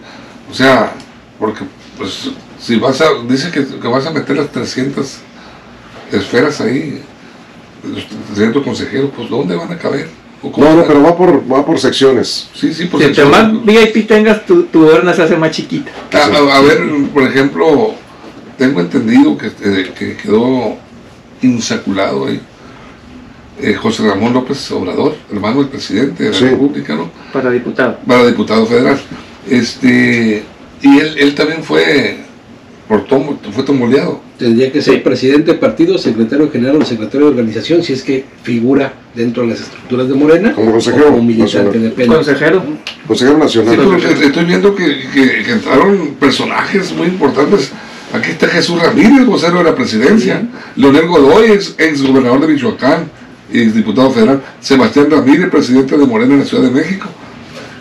[0.51, 0.93] O sea,
[1.39, 1.65] porque
[1.99, 5.17] pues si vas a, dice que, que vas a meter las 300
[6.13, 7.03] esferas ahí,
[7.85, 10.09] los 300 consejeros, pues ¿dónde van a caber?
[10.43, 12.49] ¿O cómo No, no, pero va por, va por secciones.
[12.55, 13.53] Sí, sí, por Si entre secciones.
[13.55, 15.91] más VIP tengas, tu, tu urna se hace más chiquita.
[16.13, 16.81] A, a- a ver,
[17.13, 17.95] por ejemplo,
[18.57, 20.77] tengo entendido que, eh, que quedó
[21.43, 22.41] insaculado ahí
[23.63, 26.45] eh, José Ramón López Obrador, hermano del presidente de la Sí.
[26.47, 27.11] República, ¿no?
[27.33, 27.99] Para diputado.
[28.07, 28.99] Para diputado federal.
[29.49, 30.43] Este,
[30.81, 32.21] y él, él también fue,
[32.91, 34.21] por tomo, fue tomoleado.
[34.37, 35.01] Tendría que ser Sí.
[35.01, 39.51] presidente de partido, secretario general o secretario de organización, si es que figura dentro de
[39.51, 41.83] las estructuras de Morena, Como consejero o como militante nacional.
[41.85, 42.15] de pena.
[42.17, 42.63] Consejero.
[43.07, 43.77] Consejero Sí, Nacional.
[43.77, 47.71] pero eh, estoy viendo que, que- que entraron personajes muy importantes.
[48.13, 50.43] Aquí está Jesús Ramírez, vocero de la presidencia.
[50.75, 53.09] Leonel Godoy, ex, ex gobernador de Michoacán
[53.53, 54.43] y ex diputado federal.
[54.59, 57.07] Sebastián Ramírez, presidente de Morena en la Ciudad de México.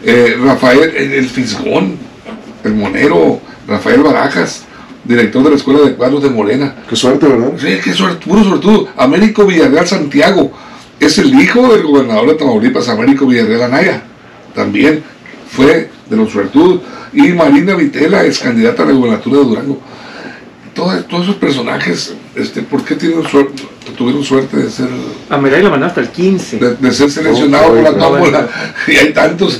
[0.05, 1.95] Eh, Rafael, el, el Fisgón,
[2.63, 4.65] el monero, Rafael Barajas,
[5.09, 6.75] director de la Escuela de Cuadros de Morena.
[6.87, 7.53] Qué suerte, ¿verdad?
[7.57, 8.87] Sí, qué suerte, puro suertudo.
[8.95, 10.51] Américo Villarreal Santiago
[10.99, 14.03] es el hijo del gobernador de Tamaulipas, Américo Villarreal Anaya.
[14.53, 15.03] También
[15.49, 16.81] fue de los suertudos.
[17.11, 19.81] Y Marina Vitela es candidata a la gubernatura de Durango.
[20.75, 23.63] Todos, todos esos personajes, este, ¿por qué tienen suerte,
[23.97, 24.87] tuvieron suerte de ser,
[25.29, 26.57] A Mirai mandaron hasta el 15.
[26.57, 28.47] de, de ser seleccionados Oh, por la tómbola?
[28.87, 29.59] Y hay tantos.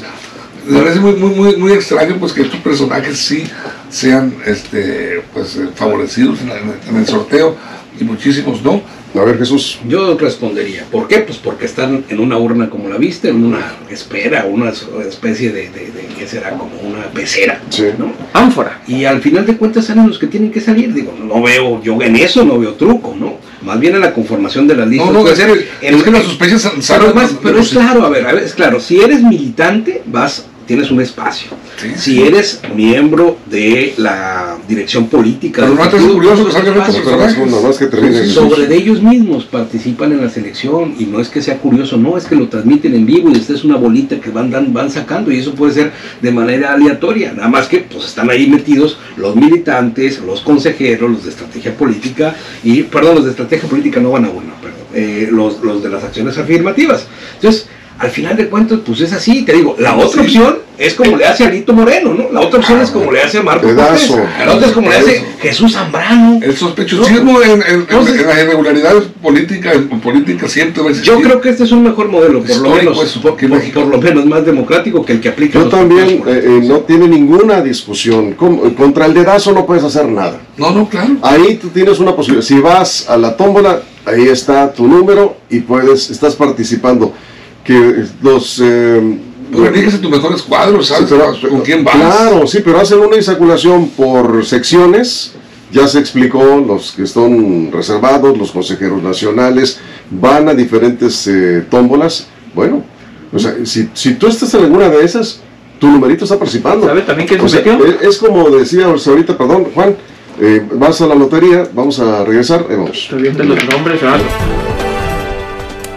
[0.67, 3.43] Me parece muy, muy, muy, muy extraño pues que estos personajes sí
[3.89, 7.55] sean este, pues, eh, favorecidos en, el sorteo
[7.99, 8.81] y muchísimos no.
[9.19, 9.79] A ver, Jesús.
[9.87, 11.17] Yo respondería, ¿por qué?
[11.21, 14.71] Pues porque están en una urna como la viste, en una espera, una
[15.07, 16.51] especie de, de, de ¿qué será?
[16.51, 17.85] Como una pecera, Sí.
[17.97, 18.13] ¿no?
[18.33, 18.81] Ánfora.
[18.87, 20.93] Y al final de cuentas salen los que tienen que salir.
[20.93, 23.37] Digo, no veo, yo en eso no veo truco, ¿no?
[23.63, 25.07] Más bien en la conformación de las listas.
[25.07, 25.39] No, no, puede es
[25.81, 28.33] en- es que las sospechas sal- Pero, salen pero de- es claro, a ver, a
[28.33, 31.49] ver, es claro, si eres militante, vas, tienes un espacio.
[31.95, 37.63] Si eres miembro de la dirección política, Pero no hace curioso que salgan estos personajes.
[37.63, 38.27] más que termine.
[38.27, 42.19] sobre de ellos mismos participan en la selección y no es que sea curioso, no,
[42.19, 44.91] es que lo transmiten en vivo y esta es una bolita que van, dan, van
[44.91, 48.99] sacando y eso puede ser de manera aleatoria, nada más que pues están ahí metidos
[49.17, 54.11] los militantes, los consejeros, los de estrategia política y, perdón, los de estrategia política no
[54.11, 57.07] van a uno, perdón, eh, los, los de las acciones afirmativas.
[57.37, 57.67] Entonces,
[57.99, 61.25] al final de cuentas, pues es así, te digo, la otra opción es como le
[61.25, 62.31] hace a Alito Moreno, ¿no?
[62.31, 64.19] La otra opción es como le hace a Marco Cortés, Pedazo.
[64.45, 66.39] la otra es como le hace Jesús Zambrano.
[66.41, 70.91] El sospechosismo en, en- en- Entonces- en las irregularidades políticas, en política siempre va a
[70.91, 71.13] existir.
[71.13, 73.71] Yo creo que este es un mejor modelo, por lo menos, eso, por, porque por-
[73.73, 75.59] por lo menos más democrático que el que aplica.
[75.59, 78.31] Yo también, eh, eh, no tiene ninguna discusión.
[78.33, 80.39] Com- Contra el dedazo no puedes hacer nada.
[80.55, 81.17] No, no, claro.
[81.21, 82.45] Ahí tú tienes una posibilidad.
[82.47, 87.13] Si vas a la tómbola, ahí está tu número y puedes, estás participando.
[87.63, 89.17] Que los eh,
[89.51, 91.09] Pues elígese tus mejores cuadros, ¿sabes?
[91.09, 91.95] Sí, pero- ¿Con quién vas?
[91.95, 95.33] Claro, sí, pero hacen una insaculación por secciones.
[95.71, 102.25] Ya se explicó, los que están reservados, los consejeros nacionales, van a diferentes eh, tómbolas.
[102.55, 102.83] Bueno,
[103.31, 105.41] o sea, si, si tú estás en alguna de esas,
[105.79, 106.87] tu numerito está participando.
[106.87, 107.85] ¿Sabe también se sea, metió?
[107.85, 109.95] es, es como decía ahorita, perdón, Juan,
[110.41, 112.97] eh, vas a la lotería, vamos a regresar, eh, vamos.
[112.97, 114.19] Estoy viendo los nombres, ¿verdad?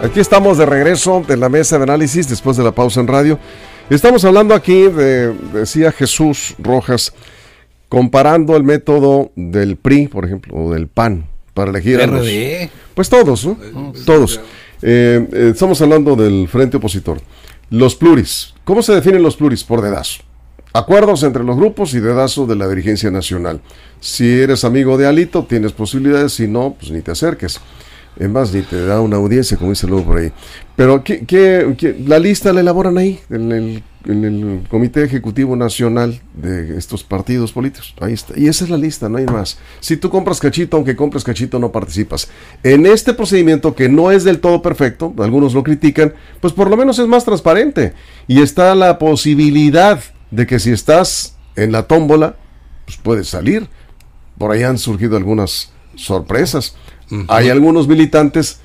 [0.03, 3.39] Aquí estamos de regreso de la mesa de análisis después de la pausa en radio.
[3.89, 7.13] Estamos hablando aquí de, decía Jesús Rojas,
[7.87, 12.27] comparando el método del PRI, por ejemplo, o del PAN, para elegir a los...
[12.93, 13.57] Pues todos, ¿no?
[14.05, 14.41] Todos.
[14.81, 17.21] Eh, eh, estamos hablando del frente opositor.
[17.69, 18.55] Los pluris.
[18.65, 19.63] ¿Cómo se definen los pluris?
[19.63, 20.21] Por dedazo.
[20.73, 23.61] Acuerdos entre los grupos y dedazo de la dirigencia nacional.
[24.01, 26.33] Si eres amigo de Alito, tienes posibilidades.
[26.33, 27.61] Si no, pues ni te acerques.
[28.19, 30.31] Es más, ni te da una audiencia, como dice luego por ahí.
[30.75, 35.55] Pero ¿qué, qué- qué- la lista la elaboran ahí, en el, en el Comité Ejecutivo
[35.55, 37.95] Nacional de estos partidos políticos.
[38.01, 38.37] Ahí está.
[38.39, 39.57] Y esa es la lista, no hay más.
[39.79, 42.29] Si tú compras cachito, aunque compres cachito, no participas.
[42.61, 46.77] En este procedimiento, que no es del todo perfecto, algunos lo critican, pues por lo
[46.77, 47.93] menos es más transparente.
[48.27, 49.99] Y está la posibilidad
[50.29, 52.35] de que si estás en la tómbola,
[52.85, 53.67] pues puedes salir.
[54.37, 56.75] Por ahí han surgido algunas sorpresas.
[57.27, 58.59] Hay algunos militantes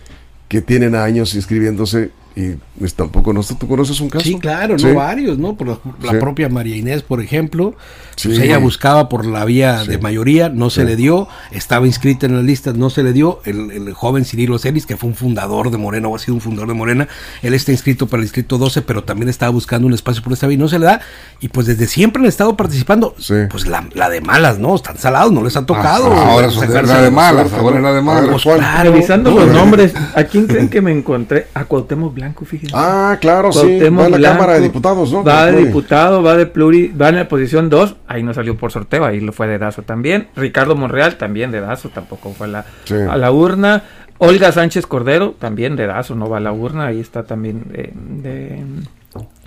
[0.49, 4.25] que tienen años inscribiéndose y pues, tampoco no tú conoces un caso.
[4.25, 4.87] Sí, claro, Sí.
[4.87, 5.57] no varios, ¿no?
[5.57, 6.19] Por la, la Sí.
[6.19, 7.75] propia María Inés, por ejemplo,
[8.17, 8.29] Sí.
[8.29, 12.37] pues ella buscaba por la vía de mayoría, no se le dio, estaba inscrita en
[12.37, 13.41] las listas, no se le dio.
[13.45, 16.41] El, el joven Cirilo Celis, que fue un fundador de Morena, o ha sido un
[16.41, 17.09] fundador de Morena,
[17.43, 20.47] él está inscrito para el distrito 12, pero también estaba buscando un espacio por esta
[20.47, 21.01] vía y no se le da.
[21.41, 23.15] Y pues desde siempre han estado participando.
[23.19, 23.35] Sí.
[23.51, 24.75] Pues la, la de malas, ¿no?
[24.77, 26.13] Están salados, no les ha tocado.
[26.13, 28.29] Ah, ahora sacarse la de malas, ahora es la de malas.
[28.31, 31.47] Pues claro, Revisando no, los no, nombres, ¿a quién creen que me encontré?
[31.55, 32.75] A Cuauhtémoc Blanco, fíjense.
[32.77, 33.79] Ah, claro, sí.
[33.81, 35.25] Va a la Blanco, Cámara de Diputados, ¿no?
[35.25, 35.67] Va de Pluri.
[35.67, 39.21] diputado, va de pluri, va en la posición 2, ahí no salió por sorteo, ahí
[39.21, 40.29] lo fue de Dazo también.
[40.37, 42.95] Ricardo Monreal también de Dazo, tampoco fue a la, Sí.
[42.95, 43.83] a la urna.
[44.19, 47.93] Olga Sánchez Cordero también de Dazo, no va a la urna, ahí está también eh,
[47.95, 48.63] de,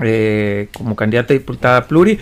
[0.02, 2.20] eh, como candidata a diputada pluri.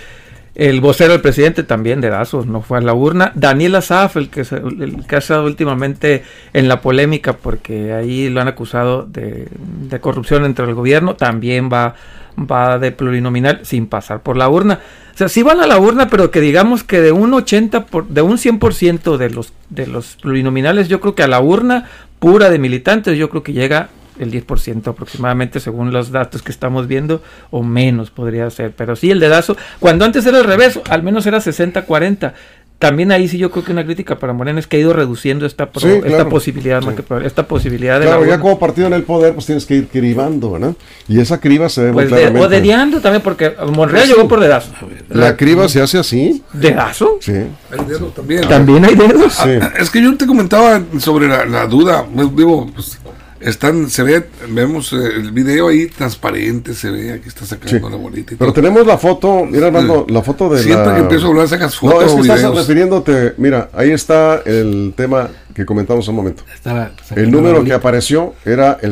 [0.55, 3.31] El vocero del presidente también de Dazo no fue a la urna.
[3.35, 8.47] Daniel Azaf, el que, el ha estado últimamente en la polémica porque ahí lo han
[8.47, 9.47] acusado de,
[9.89, 11.95] de corrupción entre el gobierno, también va,
[12.39, 14.79] va de plurinominal sin pasar por la urna.
[15.13, 18.07] O sea, sí van a la urna, pero que digamos que de un 80, por,
[18.07, 22.49] de un 100% de los, de los plurinominales, yo creo que a la urna pura
[22.49, 27.21] de militantes, yo creo que llega el 10% aproximadamente según los datos que estamos viendo
[27.51, 31.25] o menos podría ser, pero sí el dedazo, cuando antes era al revés, al menos
[31.25, 32.33] era 60-40.
[32.79, 35.45] También ahí sí yo creo que una crítica para Moreno es que ha ido reduciendo
[35.45, 36.29] esta, pro- Sí, esta claro.
[36.29, 39.33] posibilidad, más que pro- esta posibilidad de Claro, la ya como partido en el poder,
[39.33, 40.75] pues tienes que ir cribando, ¿verdad?
[41.09, 42.45] Y esa criba se ve muy Pues de, claramente.
[42.45, 44.71] o dediando también, porque Monreal llegó por dedazo.
[45.09, 46.41] La criba se hace así.
[46.53, 47.17] ¿Dedazo?
[47.19, 47.33] Sí.
[47.33, 48.47] El dedo también.
[48.47, 49.33] También hay dedos.
[49.33, 49.49] Sí.
[49.61, 52.97] Ah, Es que yo te comentaba sobre la, la duda, pues, digo, pues,
[53.41, 57.91] están, se ve, vemos eh, el video ahí transparente, se ve, aquí está sacando Sí.
[57.91, 58.61] la bolita y Pero todo.
[58.61, 60.95] tenemos la foto, mira Armando, la foto de Siempre la...
[60.95, 64.41] que empiezo a hablar sacas No, fotos es o que estás refiriéndote, mira, ahí está
[64.45, 66.43] el tema que comentamos hace un momento.
[66.53, 68.91] estaba El número que apareció era el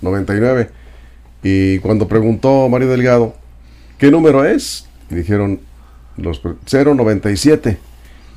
[0.00, 0.70] 099.
[1.42, 3.34] Y cuando preguntó Mario Delgado,
[3.98, 4.86] ¿qué número es?
[5.10, 5.60] Y dijeron
[6.16, 7.78] los 097.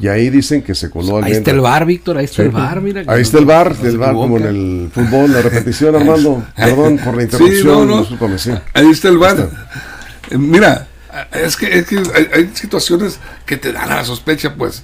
[0.01, 1.37] Y ahí dicen que se coló Ahí alguien.
[1.37, 2.41] está el bar, Víctor, ahí está Sí.
[2.43, 3.03] el bar, mira.
[3.07, 6.43] Ahí está el bar, No el bar como en el fútbol, la repetición, Armando.
[6.55, 7.99] Perdón por la interrupción, no, no.
[7.99, 8.51] discúlpame, sí.
[8.73, 9.49] Ahí está el bar.
[10.31, 10.87] Eh, Mira,
[11.33, 14.83] es que, es que hay, hay situaciones que te dan a la sospecha, pues.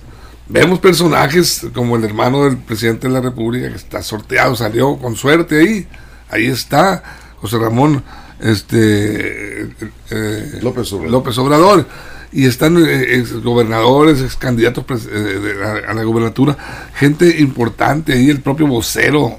[0.49, 5.15] Vemos personajes como el hermano del presidente de la República que está sorteado, salió con
[5.15, 5.87] suerte ahí.
[6.29, 7.03] Ahí está
[7.41, 8.01] José Ramón
[8.39, 9.63] este
[10.11, 11.11] eh, López Obrador.
[11.11, 11.85] López Obrador.
[12.31, 16.57] Y están eh, ex gobernadores, ex candidatos eh, a, la gobernatura,
[16.95, 19.37] gente importante ahí, el propio vocero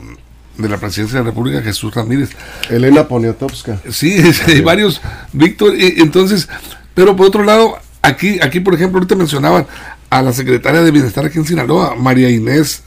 [0.56, 2.30] de la presidencia de la República, Jesús Ramírez.
[2.70, 3.80] Elena Poniatowska.
[3.90, 5.00] Sí, hay varios,
[5.32, 5.76] Víctor.
[5.76, 6.48] y- entonces,
[6.94, 9.66] pero por otro lado, aquí, aquí por ejemplo, ahorita mencionaban
[10.10, 12.82] a la secretaria de Bienestar aquí en Sinaloa, María Inés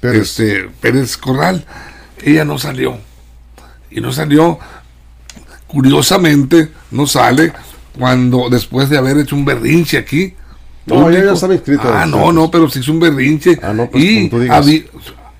[0.00, 0.22] Pérez.
[0.22, 1.64] Este, Pérez Corral.
[2.22, 2.98] Ella no salió.
[3.90, 4.58] Y no salió,
[5.66, 7.52] curiosamente, no sale
[7.98, 10.34] cuando después de haber hecho un berrinche aquí.
[10.86, 11.24] No, público.
[11.24, 12.34] ya estaba inscrita Ah, no, antes.
[12.34, 13.58] no, pero se hizo un berrinche.
[13.62, 14.66] Ah, no, pues, y tú digas.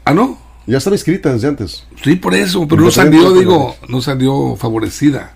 [0.05, 0.39] ah, no.
[0.67, 1.85] Ya estaba inscrita desde antes.
[2.03, 5.35] Sí, por eso, pero no Independiente salió, digo, no salió favorecida.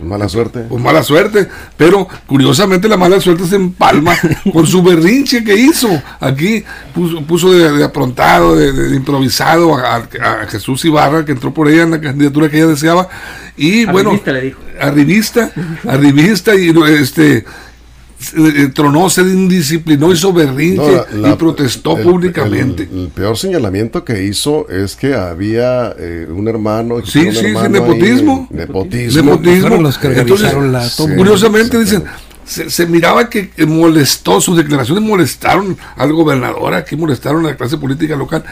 [0.00, 0.60] Mala suerte.
[0.68, 4.14] Pues mala suerte, pero curiosamente la mala suerte se empalma
[4.52, 5.88] con su berrinche que hizo.
[6.20, 6.62] Aquí
[6.94, 11.52] puso, puso de, de aprontado, de, de improvisado a, a- a Jesús Ibarra, que entró
[11.52, 13.08] por ella en la candidatura que ella deseaba.
[13.56, 14.60] Y bueno, Arribista le dijo.
[14.80, 15.50] arribista,
[15.88, 16.68] arribista, y
[17.00, 17.44] este
[18.18, 22.88] se- eh, tronó, se indisciplinó, hizo berrinche No, la- y protestó el- públicamente.
[22.90, 26.96] El, el peor señalamiento que hizo es que había eh, un hermano.
[27.00, 28.48] que Sí, un sí, nepotismo.
[28.50, 29.22] ahí, nepotismo.
[29.22, 29.60] Nepotismo.
[29.60, 30.96] Fueron los que organizaron la sí.
[30.96, 31.16] tómbola.
[31.18, 32.04] Curiosamente dicen,
[32.44, 37.56] se, se miraba que que molestó, sus declaraciones molestaron al gobernador, aquí molestaron a la
[37.56, 38.42] clase política local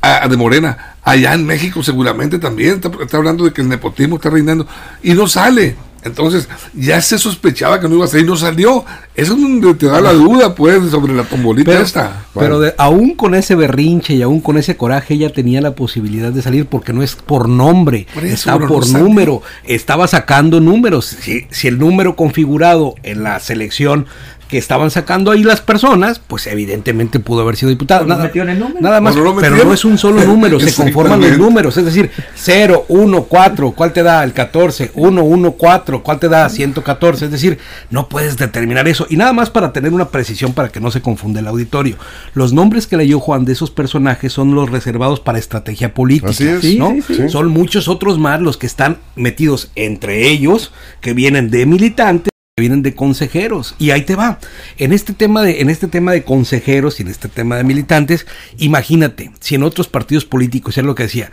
[0.00, 3.68] a- a de Morena, allá en México seguramente también, está, está hablando de que el
[3.68, 4.66] nepotismo está reinando
[5.02, 5.74] y no sale.
[6.04, 8.84] Entonces, ya se sospechaba que no iba a salir, no salió.
[9.14, 12.24] Eso es donde te da la duda, pues, sobre la tombolita Pero, esta.
[12.34, 16.30] pero de- aún con ese berrinche y aún con ese coraje, ella tenía la posibilidad
[16.32, 19.42] de salir porque no es por nombre, Por eso, está no por número.
[19.64, 21.06] Estaba sacando números.
[21.06, 24.06] Si, si el número configurado en la selección
[24.48, 28.06] que estaban sacando ahí las personas, pues evidentemente pudo haber sido diputado.
[28.06, 28.80] Nada, metieron el número.
[28.80, 31.76] nada más, no pero no es un solo número, se conforman los números.
[31.76, 34.24] Es decir, 0, 1, 4, ¿cuál te da?
[34.24, 36.48] El 14, 1, 1, 4, ¿cuál te da?
[36.48, 37.26] 114.
[37.26, 37.58] Es decir,
[37.90, 39.06] no puedes determinar eso.
[39.10, 41.96] Y nada más para tener una precisión para que no se confunda el auditorio.
[42.32, 46.30] Los nombres que leyó Juan de esos personajes son los reservados para estrategia política.
[46.30, 46.78] Así es.
[46.78, 46.92] ¿no?
[46.92, 47.28] Sí, sí, sí.
[47.28, 52.82] Son muchos otros más los que están metidos entre ellos, que vienen de militantes vienen
[52.82, 54.38] de consejeros y ahí te va
[54.78, 58.26] en este tema de en este tema de consejeros y en este tema de militantes
[58.58, 61.30] imagínate si en otros partidos políticos es lo que decía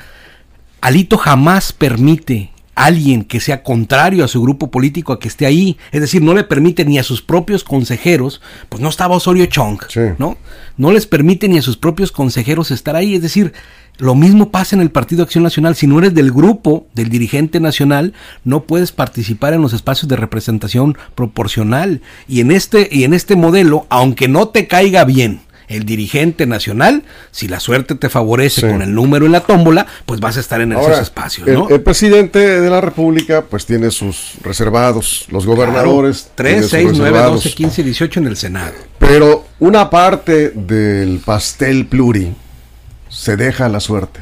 [0.82, 5.46] Alito jamás permite a alguien que sea contrario a su grupo político a que esté
[5.46, 9.46] ahí, es decir, no le permite ni a sus propios consejeros, pues no estaba Osorio
[9.46, 10.02] Chong, Sí.
[10.18, 10.38] ¿no?
[10.78, 13.54] No les permite ni a sus propios consejeros estar ahí, es decir,
[13.98, 17.60] lo mismo pasa en el Partido Acción Nacional, si no eres del grupo, del dirigente
[17.60, 23.14] nacional, no puedes participar en los espacios de representación proporcional y en este y en
[23.14, 28.62] este modelo, aunque no te caiga bien, el dirigente nacional, si la suerte te favorece
[28.62, 28.68] Sí.
[28.68, 31.70] con el número en la tómbola, pues vas a estar en esos espacios, el, ¿no?
[31.70, 36.30] el presidente de la República, pues tiene sus reservados, los gobernadores.
[36.36, 37.44] tienen 3, sus 6, 9, reservados.
[37.44, 38.74] 12, 15, 18 en el Senado.
[39.00, 42.32] Pero una parte del pastel pluri
[43.16, 44.20] se deja a la suerte.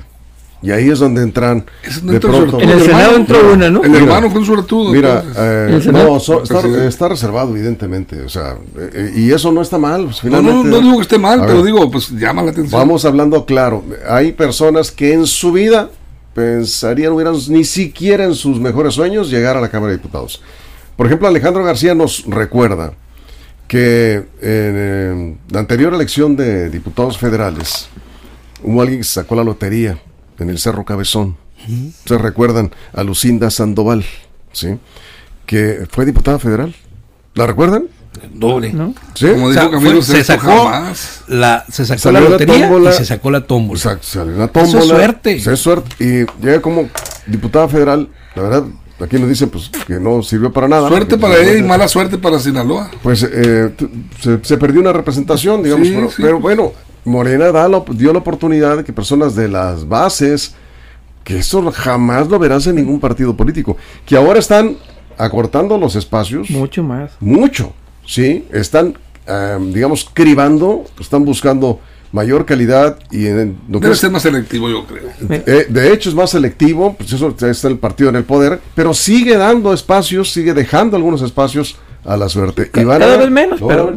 [0.62, 1.66] Y ahí es donde entran
[2.04, 2.62] no de entra pronto.
[2.62, 3.84] En el hermano, Senado entró una, ¿no?
[3.84, 4.94] El Mira, hermano fue un suertudo.
[4.94, 8.22] Mira, eh, no, so- está, reservado, evidentemente.
[8.22, 10.06] O sea, eh, eh, y eso no está mal.
[10.06, 12.80] pues, no, no, no digo que esté mal, pero ver, digo, pues llama la atención.
[12.80, 13.84] Vamos hablando claro.
[14.08, 15.90] Hay personas que en su vida
[16.34, 20.42] pensarían, hubieran ni siquiera en sus mejores sueños llegar a la Cámara de Diputados.
[20.96, 22.94] Por ejemplo, Alejandro García nos recuerda
[23.68, 27.90] que en eh, la anterior elección de diputados federales
[28.64, 30.00] hubo alguien que sacó la lotería
[30.40, 31.38] en el Cerro Cabezón.
[32.06, 34.04] Se recuerdan a Lucinda Sandoval,
[34.52, 34.78] ¿sí?
[35.46, 36.76] Que fue diputada federal.
[37.36, 37.86] ¿La recuerdan?
[38.34, 38.72] Doble.
[38.74, 38.94] ¿no?
[39.16, 39.28] Sí.
[39.28, 41.22] Como O sea, dijo Camilo fue- se sacó jamás.
[41.28, 42.90] la se sacó Salió la la lotería tómbola.
[42.92, 43.78] y se sacó la tómbola.
[43.78, 44.96] Exacto, salió una Eso es tómbola.
[44.96, 45.36] suerte.
[45.36, 45.96] Eso es suerte.
[46.00, 46.90] Y llega como
[47.26, 48.64] diputada federal, la verdad,
[49.00, 50.88] aquí nos dicen pues que no sirvió para nada.
[50.90, 52.92] Suerte para ella y mala suerte para Sinaloa.
[53.02, 53.74] Pues eh,
[54.22, 56.16] se, se perdió una representación, digamos, Sí, pero, sí.
[56.22, 56.72] pero bueno,
[57.06, 60.56] Morena da la- dio la oportunidad de que personas de las bases,
[61.24, 64.78] que eso jamás lo verás en ningún partido político, que ahora están
[65.18, 67.12] acortando los espacios Mucho más.
[67.20, 67.74] mucho,
[68.06, 68.46] ¿sí?
[68.52, 71.80] Están, eh, digamos, cribando, están buscando
[72.12, 75.10] mayor calidad y en lo que Debe ser más selectivo, yo creo.
[75.30, 78.94] eh, de hecho es más selectivo, pues eso está el partido en el poder, pero
[78.94, 82.70] sigue dando espacios, sigue dejando algunos espacios a la suerte.
[82.74, 83.94] Y van a- Cada vez menos, No, pero,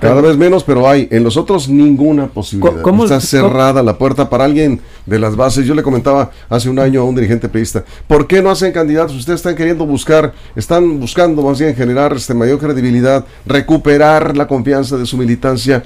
[0.00, 1.08] cada vez menos, pero hay.
[1.10, 2.80] En los otros ninguna posibilidad.
[2.82, 5.66] ¿Cómo- Está cómo- cerrada la puerta para alguien de las bases.
[5.66, 9.16] Yo le comentaba hace un año a un dirigente peísta, ¿por qué no hacen candidatos?
[9.16, 14.96] Ustedes están queriendo buscar, están buscando más bien generar este, mayor credibilidad, recuperar la confianza
[14.96, 15.82] de su militancia.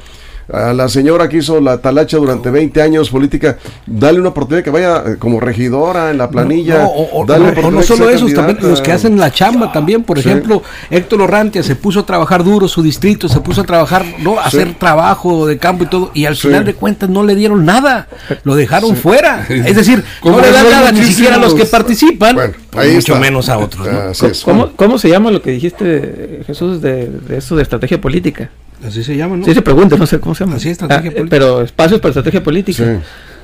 [0.53, 4.71] A la señora que hizo la talacha durante 20 años política, dale una oportunidad que
[4.71, 6.79] vaya eh, como regidora en la planilla.
[6.79, 9.19] No, o, o- dale o- una o no que solo esos, también los que hacen
[9.19, 10.03] la chamba también.
[10.05, 10.29] Por Sí.
[10.29, 14.39] ejemplo, Héctor Orrantia se puso a trabajar duro su distrito, se puso a trabajar, no,
[14.39, 14.57] a Sí.
[14.59, 16.49] hacer trabajo de campo y todo, y al Sí.
[16.49, 18.09] final de cuentas no le dieron nada,
[18.45, 19.47] lo dejaron fuera.
[19.49, 22.87] Es decir, Como no le dan nada ni siquiera a los que participan, Bueno, pues
[22.95, 23.19] mucho está.
[23.21, 23.87] menos a otros.
[23.87, 24.29] ¿no?
[24.45, 28.51] ¿Cómo, cómo se llama lo que dijiste, Jesús, de, de eso de estrategia política?
[28.87, 29.45] Así se llama, ¿no?
[29.45, 30.57] Sí, se pregunta, no sé cómo se llama.
[30.57, 31.31] Así, estrategia eh, política.
[31.31, 32.85] Pero espacios para estrategia política.
[32.85, 33.01] Sí.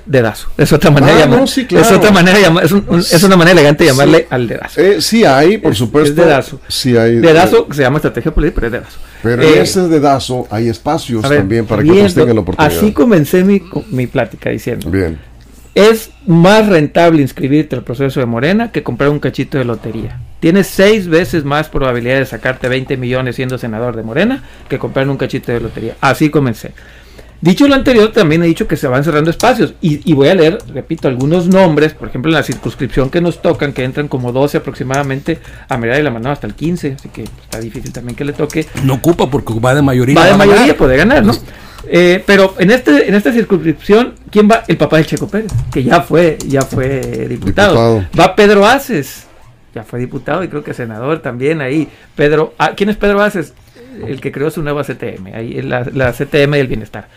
[0.06, 0.48] Dedazo.
[0.56, 1.40] Es otra manera de Ah, llamar.
[1.40, 1.84] no, sí, claro.
[1.86, 2.64] Es otra manera de llamar.
[2.64, 4.80] Es, un- un- es una manera elegante de llamarle al dedazo.
[4.80, 6.10] Eh, sí hay, por Es- supuesto.
[6.10, 6.60] es dedazo.
[6.68, 7.16] Sí hay.
[7.16, 8.98] Dedazo se llama estrategia política, pero es dedazo.
[9.22, 12.76] Pero Eh, en ese dedazo hay espacios ver, también para que otros tengan la oportunidad.
[12.78, 14.90] Así comencé mi, mi plática diciendo.
[14.90, 15.18] Bien.
[15.74, 20.18] Es más rentable inscribirte al proceso de Morena que comprar un cachito de lotería.
[20.40, 25.08] Tienes seis veces más probabilidad de sacarte 20 millones siendo senador de Morena que comprar
[25.08, 25.96] un cachito de lotería.
[26.00, 26.72] Así comencé.
[27.42, 29.72] Dicho lo anterior, también he dicho que se van cerrando espacios.
[29.80, 31.94] Y, y voy a leer, repito, algunos nombres.
[31.94, 35.98] Por ejemplo, en la circunscripción que nos tocan, que entran como 12 aproximadamente, a Merida
[35.98, 36.96] y la Manada hasta el 15.
[36.98, 40.16] Así que está difícil también que le toque No ocupa porque va de mayoría.
[40.16, 40.48] va de a ganar.
[40.48, 41.32] mayoría, puede ganar, ¿no?
[41.88, 44.62] Eh, pero en este en esta circunscripción, ¿quién va?
[44.68, 47.72] El papá de Checo Pérez, que ya fue ya fue diputado.
[47.94, 48.04] Diputado.
[48.20, 49.24] Va Pedro Aces,
[49.74, 51.88] ya fue diputado y creo que senador también ahí.
[52.16, 53.54] Pedro, ah, ¿quién es Pedro Aces?
[54.06, 57.08] El que creó su nueva CTM, ahí la, la CTM del bienestar.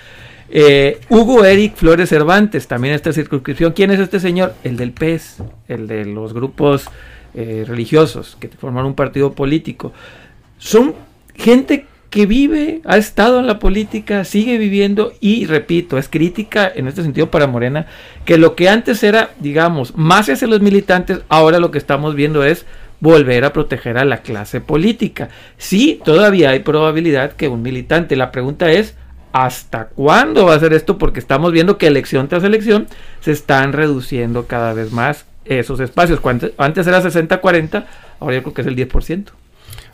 [0.56, 3.74] Eh, Hugo Eric Flores Cervantes, también esta circunscripción.
[3.74, 4.54] ¿Quién es este señor?
[4.64, 5.38] El del PES,
[5.68, 6.86] el de los grupos
[7.34, 9.94] eh, religiosos que forman un partido político.
[10.60, 10.94] Son
[11.34, 16.88] gente que vive, ha estado en la política, sigue viviendo y repito, es crítica en
[16.88, 17.88] este sentido para Morena,
[18.24, 22.44] que lo que antes era, digamos, más hacia los militantes, ahora lo que estamos viendo
[22.44, 22.68] es
[23.00, 25.30] volver a proteger a la clase política.
[25.58, 28.94] Sí, todavía hay probabilidad que un militante, la pregunta es,
[29.32, 31.00] ¿hasta cuándo va a ser esto?
[31.00, 32.86] Porque estamos viendo que elección tras elección
[33.22, 36.20] se están reduciendo cada vez más esos espacios.
[36.58, 37.86] Antes era 60-40,
[38.20, 39.32] ahora yo creo que es el 10%.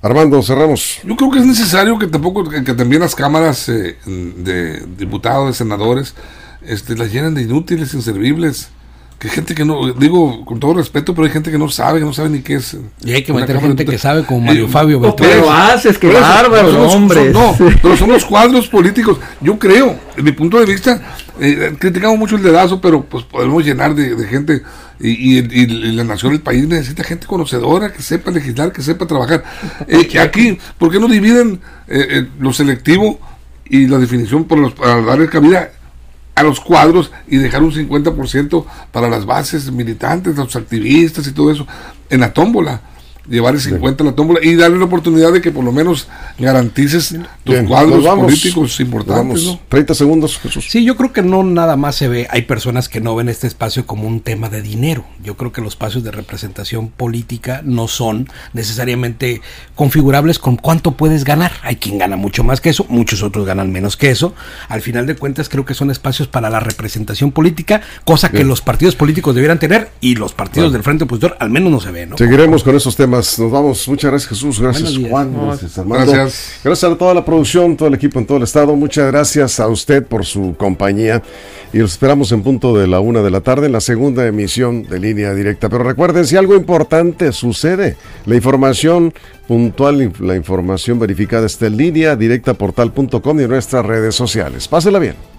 [0.02, 1.00] Armando, cerramos.
[1.04, 5.54] Yo creo que es necesario que tampoco que, también las cámaras eh, de diputados, de
[5.54, 6.16] senadores,
[6.66, 8.70] este, las llenen de inútiles, inservibles.
[9.20, 12.06] Que gente que no, digo con todo respeto, pero hay gente que no sabe, que
[12.06, 12.78] no sabe ni qué es.
[13.04, 15.30] Y hay que meter gente que sabe como Mario Eh, Fabio no, Beltrán.
[15.30, 17.34] Pero haces, eso, bárbaro, los- hombre.
[17.34, 19.18] son- no, pero son los cuadros políticos.
[19.42, 21.02] Yo creo, en mi punto de vista,
[21.38, 24.62] eh, criticamos mucho el dedazo, pero pues podemos llenar de, de gente.
[25.02, 29.06] Y, y- y la nación, el país necesita gente conocedora, que sepa legislar, que sepa
[29.06, 29.44] trabajar.
[29.90, 33.20] Eh, que aquí, ¿por qué no dividen eh, eh, lo selectivo
[33.70, 35.72] y la definición por los, para darle cabida
[36.40, 41.52] a los cuadros y dejar un 50% para las bases militantes, los activistas y todo
[41.52, 41.68] eso
[42.10, 42.82] en la tómbola?
[43.30, 46.08] Llevar el 50 a la tómbola y darle la oportunidad de que por lo menos
[46.40, 47.10] garantices
[47.44, 48.26] tus Bien, cuadros vamos.
[48.26, 49.46] políticos importantes.
[49.46, 49.46] vamos.
[49.46, 49.60] ¿no?
[49.70, 50.66] 30 segundos, Jesús.
[50.70, 53.46] Sí, yo creo que no nada más se ve, hay personas que no ven este
[53.48, 55.06] espacio como un tema de dinero.
[55.24, 59.42] Yo creo que los espacios de representación política no son necesariamente
[59.76, 61.52] configurables con cuánto puedes ganar.
[61.64, 64.34] Hay quien gana mucho más que eso, muchos otros ganan menos que eso.
[64.68, 68.62] Al final de cuentas creo que son espacios para la representación política, cosa que los
[68.62, 72.06] partidos políticos debieran tener y los partidos del Frente Opositor al menos no se ve,
[72.06, 72.18] ¿no?
[72.18, 73.19] Seguiremos con esos temas.
[73.40, 73.88] Nos vamos.
[73.88, 74.60] Muchas gracias, Jesús.
[74.60, 74.98] Gracias.
[75.10, 75.34] Juan.
[75.34, 76.12] Gracias, Armando.
[76.12, 76.60] gracias.
[76.64, 78.76] Gracias a toda la producción, todo el equipo en todo el estado.
[78.76, 81.22] Muchas gracias a usted por su compañía.
[81.74, 84.84] Y los esperamos en punto de la una de la tarde en la segunda emisión
[84.84, 85.70] de Línea Directa.
[85.70, 89.14] Pero recuerden, si algo importante sucede, la información
[89.48, 94.68] puntual, la información verificada está en línea directa portal.com y en nuestras redes sociales.
[94.68, 95.39] Pásela bien.